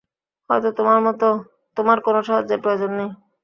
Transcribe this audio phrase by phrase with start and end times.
[0.49, 0.69] হয়তো
[1.77, 3.09] তোমার কোনো সাহায্যের প্রয়োজন নেই!